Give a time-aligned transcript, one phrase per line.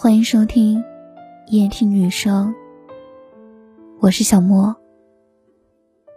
[0.00, 0.80] 欢迎收听
[1.48, 2.54] 夜听女生，
[3.98, 4.72] 我是小莫。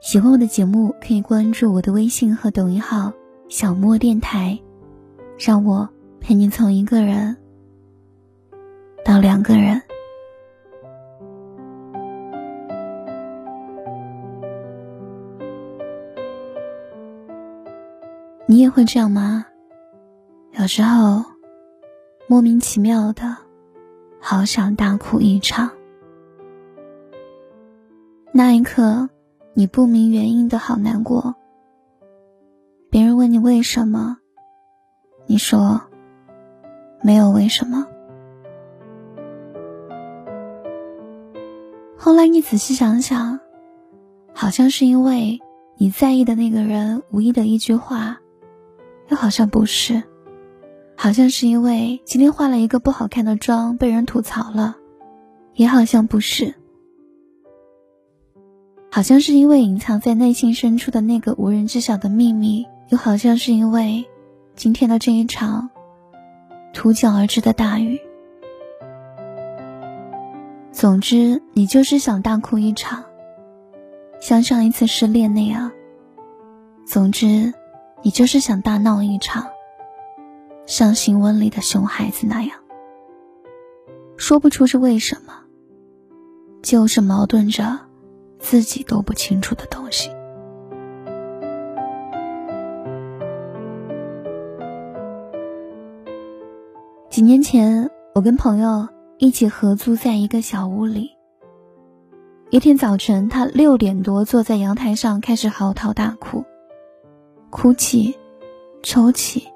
[0.00, 3.12] 喜欢我的节目，可以关注我的微信和抖音号
[3.50, 4.56] “小莫电台”，
[5.36, 5.88] 让我
[6.20, 7.36] 陪你从一个人
[9.04, 9.82] 到两个人。
[18.46, 19.44] 你也会这样吗？
[20.60, 21.24] 有时候
[22.28, 23.43] 莫名其妙的。
[24.26, 25.70] 好想大哭一场。
[28.32, 29.10] 那一刻，
[29.52, 31.34] 你不明原因的好难过。
[32.90, 34.16] 别人问你为什么，
[35.26, 35.78] 你说
[37.02, 37.86] 没有为什么。
[41.98, 43.38] 后来你仔细想想，
[44.32, 45.38] 好像是因为
[45.76, 48.18] 你在意的那个人无意的一句话，
[49.08, 50.02] 又好像不是。
[50.96, 54.76] 好像是因为今天化了一个不好看的妆被人吐槽了，
[55.54, 56.54] 也好像不是。
[58.90, 64.04] 好像是因为隐藏在内心深处的那个无人知晓的秘密，又好像是因为
[64.54, 65.68] 今天的这一场
[66.72, 68.00] 突降而至的大雨。
[70.70, 73.04] 总之，你就是想大哭一场，
[74.20, 75.72] 像上一次失恋那样。
[76.86, 77.52] 总之，
[78.02, 79.53] 你就是想大闹一场。
[80.66, 82.58] 像新闻里的熊孩子那样，
[84.16, 85.34] 说不出是为什么，
[86.62, 87.80] 就是矛盾着
[88.38, 90.10] 自己都不清楚的东西。
[97.10, 101.10] 几年前，我跟朋友一起合租在一个小屋里。
[102.50, 106.44] 一天早晨，他六点多坐在阳台上开始嚎啕大哭，
[107.50, 108.16] 哭泣，
[108.82, 109.53] 抽泣。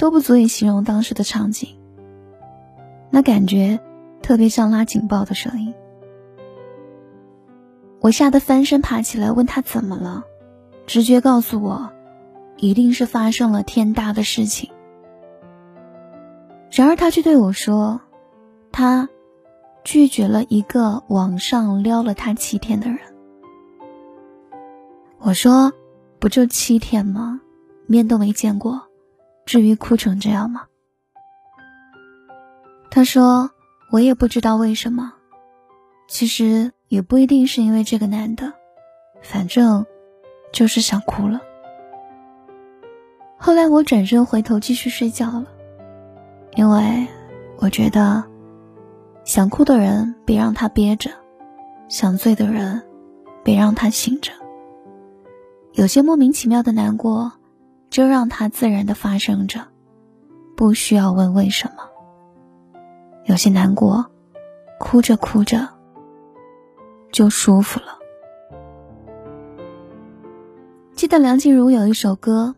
[0.00, 1.76] 都不足以形容当时的场景。
[3.10, 3.78] 那感觉
[4.22, 5.74] 特别像拉警报的声音。
[8.00, 10.24] 我吓得翻身爬起来问他怎么了，
[10.86, 11.92] 直觉告诉我，
[12.56, 14.70] 一定是发生了天大的事情。
[16.70, 18.00] 然而他却对我说，
[18.72, 19.10] 他
[19.84, 23.00] 拒绝了一个网上撩了他七天的人。
[25.18, 25.74] 我说，
[26.18, 27.42] 不就七天吗？
[27.86, 28.89] 面都没见过。
[29.50, 30.68] 至于哭成这样吗？
[32.88, 33.50] 他说
[33.90, 35.12] ：“我也不知道为什么，
[36.06, 38.52] 其实也不一定是因为这个男的，
[39.22, 39.84] 反正
[40.52, 41.40] 就是想哭了。”
[43.38, 45.46] 后来我转身回头继续睡觉了，
[46.54, 47.08] 因为
[47.58, 48.22] 我觉得
[49.24, 51.10] 想哭的人别让他憋着，
[51.88, 52.80] 想醉的人
[53.42, 54.30] 别让他醒着。
[55.72, 57.32] 有些莫名其妙的难过。
[57.90, 59.66] 就让它自然的发生着，
[60.56, 61.82] 不需要问为什么。
[63.24, 64.06] 有些难过，
[64.78, 65.68] 哭着哭着
[67.12, 67.98] 就舒服了。
[70.94, 72.54] 记得梁静茹有一首歌：“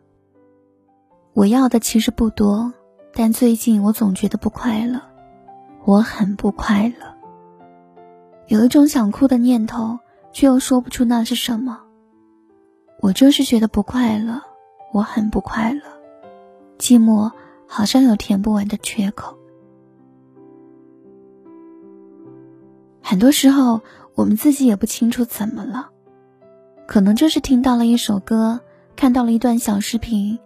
[1.32, 2.72] 我要的其实不多，
[3.14, 5.00] 但最近我总觉得不快乐，
[5.84, 7.14] 我很不快乐。
[8.48, 9.98] 有一种想哭的念头，
[10.32, 11.80] 却又说不出那是什么。
[13.00, 14.42] 我就是觉得不快乐。”
[14.92, 15.80] 我很不快乐，
[16.78, 17.30] 寂寞
[17.66, 19.36] 好像有填不完的缺口。
[23.00, 23.80] 很多时候，
[24.14, 25.90] 我们自己也不清楚怎么了，
[26.86, 28.60] 可能就是听到了一首歌，
[28.94, 30.38] 看到了一段小视频，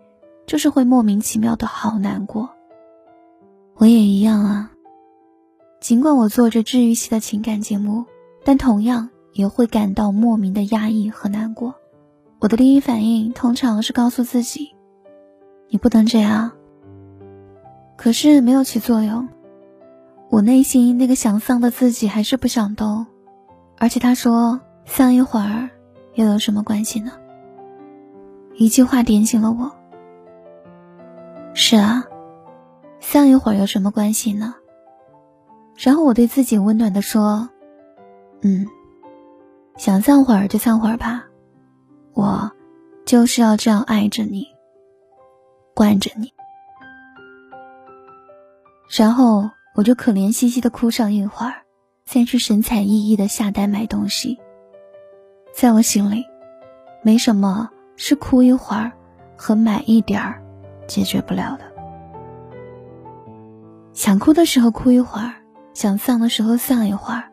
[0.47, 2.49] 就是会莫名其妙的好难过。
[3.77, 4.73] 我也一样啊。
[5.81, 8.05] 尽管我做着治愈系的情感节目，
[8.45, 11.75] 但同样也会感到莫名的压抑和难过。
[12.47, 14.73] 我的第一反应通常是告诉自己
[15.69, 16.53] ：“你不能这样。”
[17.99, 19.29] 可是没有起作用。
[20.29, 23.05] 我内心那个想丧的自己还是不想动，
[23.79, 25.69] 而且他说：“丧一会儿
[26.15, 27.11] 又有什么关系呢？”
[28.55, 29.73] 一句话点醒了我。
[31.53, 32.05] 是啊，
[33.01, 34.54] 丧一会儿有什么关系呢？
[35.77, 37.51] 然后我对自己温暖的说
[38.42, 38.65] ：“嗯，
[39.77, 41.26] 想丧会儿就丧会儿吧。”
[42.16, 42.51] 我
[43.04, 44.48] 就是要这样爱着你，
[45.74, 46.33] 惯着你，
[48.89, 51.53] 然后我就可怜兮兮的哭上一会儿，
[52.07, 54.39] 再去神采奕奕的下单买东西。
[55.53, 56.24] 在我心里，
[57.03, 58.91] 没什么是哭一会儿
[59.36, 60.42] 和买一点儿
[60.86, 61.71] 解决不了的。
[63.92, 65.34] 想哭的时候哭一会儿，
[65.74, 67.30] 想丧的时候丧一会儿。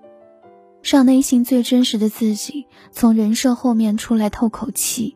[0.83, 5.15] 让内心最真实的自己从人设后面出来透口气，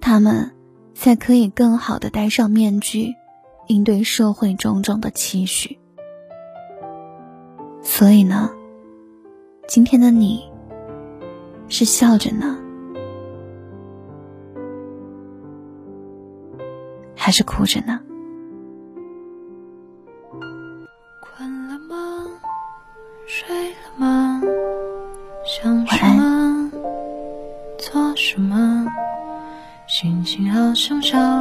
[0.00, 0.50] 他们
[0.94, 3.14] 才可以更好的戴上面具，
[3.66, 5.78] 应对社会种种的期许。
[7.82, 8.50] 所以呢，
[9.68, 10.42] 今天的你
[11.68, 12.58] 是笑着呢，
[17.14, 18.00] 还是哭着呢？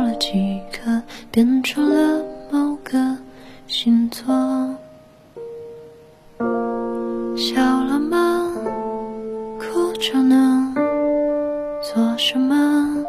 [0.06, 3.18] 了几个，变成了某个
[3.68, 4.24] 星座。
[7.36, 8.52] 笑了吗？
[9.60, 10.74] 哭着呢？
[11.82, 13.04] 做什么？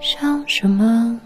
[0.00, 1.20] 想什么？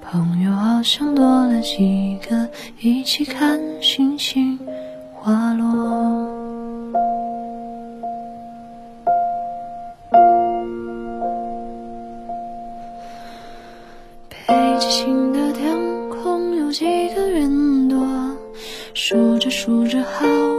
[0.00, 2.48] 朋友好像多了几个，
[2.80, 4.56] 一起看星星
[5.12, 6.35] 滑落。
[20.18, 20.55] 好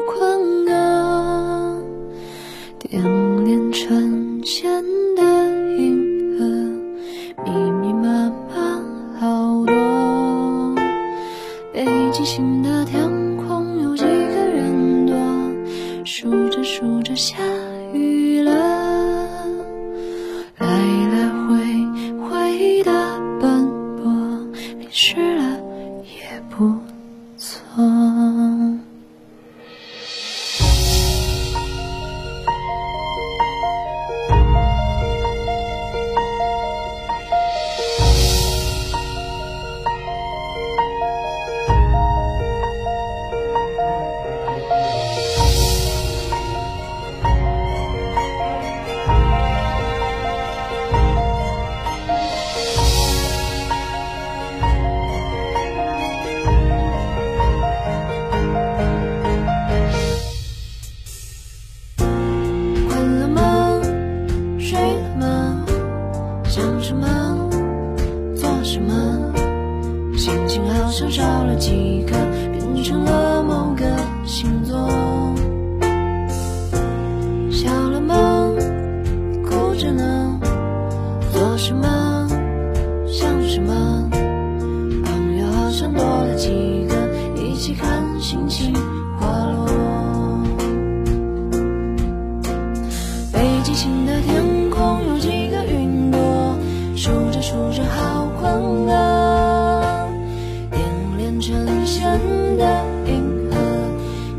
[102.57, 103.55] 的银河，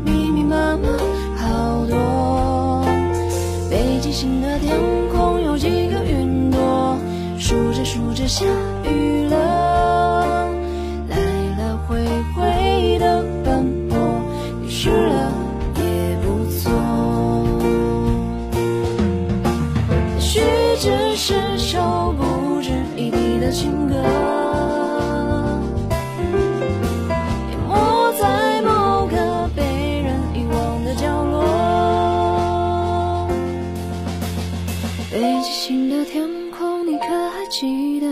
[0.03, 0.89] 密密麻麻
[1.37, 2.85] 好多。
[3.69, 4.77] 北极星的天
[5.11, 6.97] 空有几个云朵，
[7.37, 8.45] 数着数着下
[8.83, 10.49] 雨了。
[11.09, 11.17] 来
[11.57, 12.03] 来回
[12.35, 13.97] 回的奔波，
[14.61, 15.31] 淋湿了
[15.77, 16.71] 也不错。
[20.17, 20.39] 也许
[20.79, 23.95] 只是首不值一提的情歌，
[37.59, 38.07] 记得？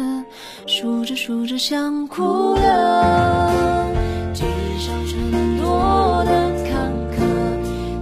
[0.66, 3.88] 数着数着想哭了，
[4.34, 4.44] 积
[4.78, 7.16] 少成多的坎坷，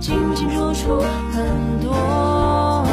[0.01, 0.99] 清清楚楚
[1.31, 1.45] 很
[1.83, 2.83] 多。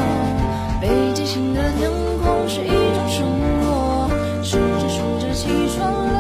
[0.83, 1.91] 北极星的天
[2.23, 3.27] 空是一种承
[3.63, 4.11] 诺，
[4.43, 6.13] 数着数着起床了。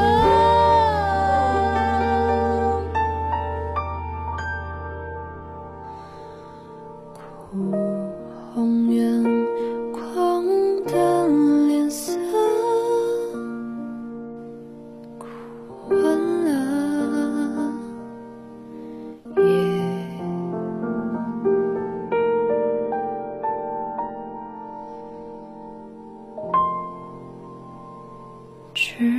[7.50, 7.58] 哭
[8.54, 9.11] 红眼
[28.74, 29.11] 去